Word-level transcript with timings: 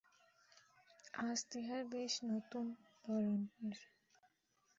আজ 1.21 1.39
তাহার 1.49 1.81
বেশ 1.91 2.13
কিছু 2.13 2.25
নূতন 2.27 2.65
ধরনের। 3.05 3.77